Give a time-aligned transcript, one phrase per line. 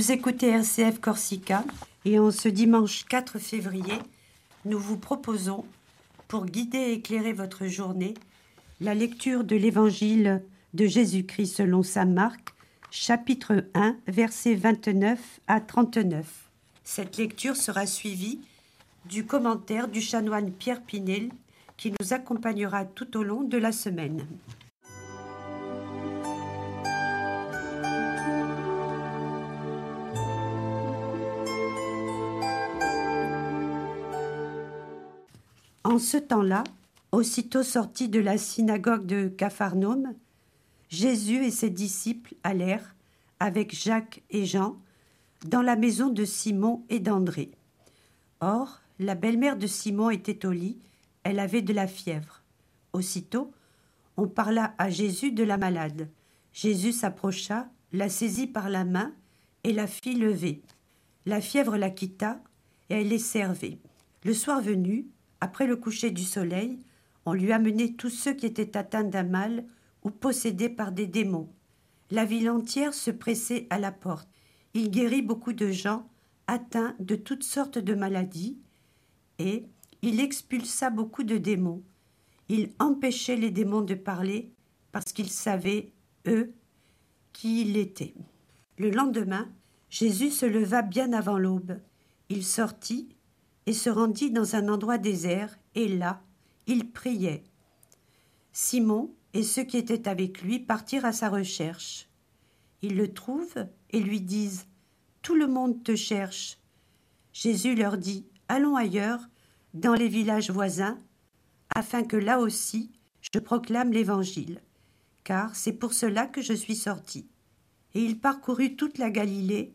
[0.00, 1.62] Vous écoutez RCF Corsica
[2.06, 3.98] et en ce dimanche 4 février,
[4.64, 5.66] nous vous proposons,
[6.26, 8.14] pour guider et éclairer votre journée,
[8.80, 10.42] la lecture de l'Évangile
[10.72, 12.54] de Jésus-Christ selon Saint Marc,
[12.90, 16.48] chapitre 1, versets 29 à 39.
[16.82, 18.40] Cette lecture sera suivie
[19.04, 21.28] du commentaire du chanoine Pierre Pinel
[21.76, 24.26] qui nous accompagnera tout au long de la semaine.
[35.90, 36.62] En ce temps-là,
[37.10, 40.14] aussitôt sortis de la synagogue de Capharnaüm,
[40.88, 42.94] Jésus et ses disciples allèrent,
[43.40, 44.76] avec Jacques et Jean,
[45.46, 47.50] dans la maison de Simon et d'André.
[48.38, 50.78] Or, la belle-mère de Simon était au lit,
[51.24, 52.44] elle avait de la fièvre.
[52.92, 53.50] Aussitôt,
[54.16, 56.08] on parla à Jésus de la malade.
[56.52, 59.12] Jésus s'approcha, la saisit par la main
[59.64, 60.62] et la fit lever.
[61.26, 62.40] La fièvre la quitta
[62.90, 63.80] et elle les servait.
[64.22, 65.08] Le soir venu,
[65.40, 66.78] après le coucher du soleil,
[67.26, 69.64] on lui amenait tous ceux qui étaient atteints d'un mal
[70.02, 71.48] ou possédés par des démons.
[72.10, 74.28] La ville entière se pressait à la porte.
[74.74, 76.08] Il guérit beaucoup de gens
[76.46, 78.58] atteints de toutes sortes de maladies
[79.38, 79.66] et
[80.02, 81.82] il expulsa beaucoup de démons.
[82.48, 84.50] Il empêchait les démons de parler
[84.92, 85.92] parce qu'ils savaient,
[86.26, 86.52] eux,
[87.32, 88.14] qui il était.
[88.78, 89.48] Le lendemain,
[89.88, 91.78] Jésus se leva bien avant l'aube.
[92.28, 93.08] Il sortit
[93.66, 96.22] et se rendit dans un endroit désert, et là,
[96.66, 97.44] il priait.
[98.52, 102.08] Simon et ceux qui étaient avec lui partirent à sa recherche.
[102.82, 104.66] Ils le trouvent et lui disent
[105.22, 106.58] Tout le monde te cherche.
[107.32, 109.28] Jésus leur dit Allons ailleurs,
[109.74, 110.98] dans les villages voisins,
[111.74, 114.60] afin que là aussi je proclame l'Évangile,
[115.22, 117.28] car c'est pour cela que je suis sorti.
[117.94, 119.74] Et il parcourut toute la Galilée,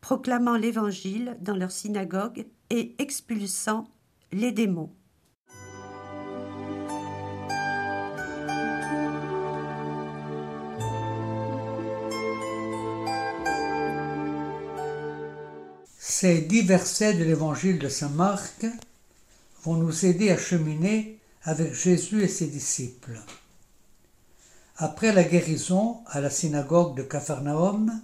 [0.00, 3.88] proclamant l'Évangile dans leur synagogue et expulsant
[4.32, 4.90] les démons.
[16.20, 18.66] Ces dix versets de l'évangile de Saint Marc
[19.62, 23.20] vont nous aider à cheminer avec Jésus et ses disciples.
[24.76, 28.02] Après la guérison à la synagogue de Capharnaüm,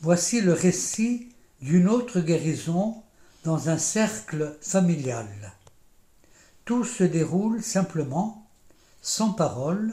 [0.00, 1.28] voici le récit
[1.60, 3.03] d'une autre guérison
[3.44, 5.28] dans un cercle familial.
[6.64, 8.48] Tout se déroule simplement,
[9.02, 9.92] sans parole,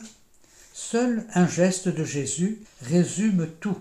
[0.74, 3.78] seul un geste de Jésus résume tout.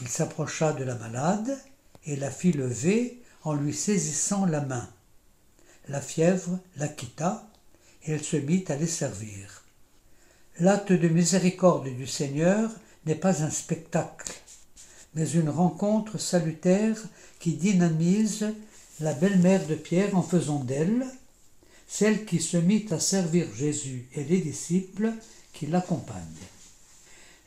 [0.00, 1.58] Il s'approcha de la malade
[2.06, 4.88] et la fit lever en lui saisissant la main.
[5.88, 7.46] La fièvre la quitta
[8.04, 9.62] et elle se mit à les servir.
[10.58, 12.70] L'acte de miséricorde du Seigneur
[13.04, 14.32] n'est pas un spectacle,
[15.14, 16.96] mais une rencontre salutaire
[17.40, 18.54] qui dynamise
[19.00, 21.06] la belle-mère de Pierre en faisant d'elle
[21.86, 25.12] celle qui se mit à servir Jésus et les disciples
[25.52, 26.48] qui l'accompagnent.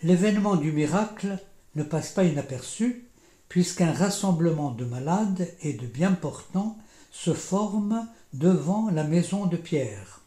[0.04, 1.40] L'événement du miracle
[1.76, 3.06] ne passe pas inaperçu,
[3.50, 6.78] puisqu'un rassemblement de malades et de bien portants
[7.12, 10.22] se forme devant la maison de Pierre.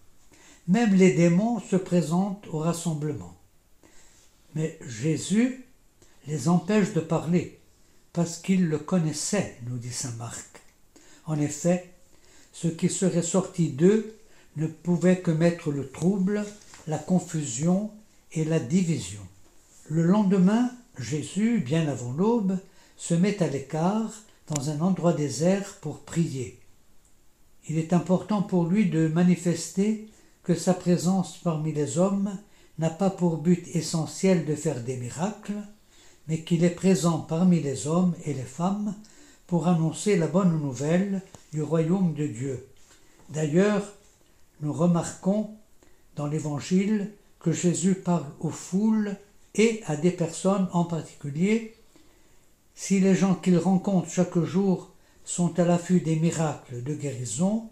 [0.66, 3.36] Même les démons se présentent au rassemblement.
[4.54, 5.64] Mais Jésus
[6.26, 7.60] les empêche de parler,
[8.12, 10.57] parce qu'il le connaissait, nous dit saint Marc.
[11.28, 11.92] En effet,
[12.54, 14.16] ce qui serait sorti d'eux
[14.56, 16.44] ne pouvait que mettre le trouble,
[16.86, 17.90] la confusion
[18.32, 19.20] et la division.
[19.90, 22.58] Le lendemain, Jésus, bien avant l'aube,
[22.96, 24.10] se met à l'écart
[24.48, 26.58] dans un endroit désert pour prier.
[27.68, 30.08] Il est important pour lui de manifester
[30.44, 32.38] que sa présence parmi les hommes
[32.78, 35.60] n'a pas pour but essentiel de faire des miracles,
[36.26, 38.94] mais qu'il est présent parmi les hommes et les femmes
[39.48, 41.22] pour annoncer la bonne nouvelle
[41.54, 42.69] du royaume de Dieu.
[43.31, 43.94] D'ailleurs,
[44.61, 45.50] nous remarquons
[46.17, 49.17] dans l'Évangile que Jésus parle aux foules
[49.55, 51.75] et à des personnes en particulier.
[52.75, 54.93] Si les gens qu'il rencontre chaque jour
[55.25, 57.70] sont à l'affût des miracles de guérison,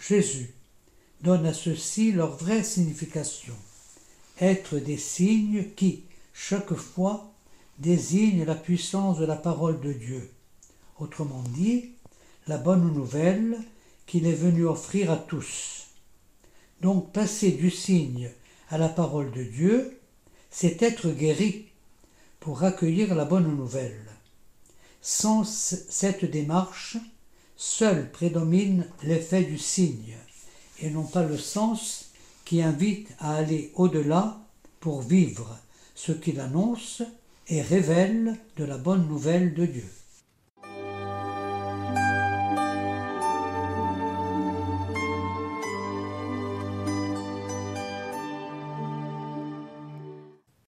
[0.00, 0.52] Jésus
[1.22, 3.54] donne à ceux-ci leur vraie signification,
[4.40, 6.02] être des signes qui,
[6.32, 7.30] chaque fois,
[7.78, 10.33] désignent la puissance de la parole de Dieu
[10.98, 11.90] autrement dit,
[12.46, 13.58] la bonne nouvelle
[14.06, 15.86] qu'il est venu offrir à tous.
[16.80, 18.30] Donc passer du signe
[18.68, 19.98] à la parole de Dieu,
[20.50, 21.66] c'est être guéri
[22.40, 24.04] pour accueillir la bonne nouvelle.
[25.00, 26.96] Sans cette démarche,
[27.56, 30.16] seul prédomine l'effet du signe,
[30.80, 32.10] et non pas le sens
[32.44, 34.38] qui invite à aller au-delà
[34.80, 35.58] pour vivre
[35.94, 37.02] ce qu'il annonce
[37.48, 39.90] et révèle de la bonne nouvelle de Dieu.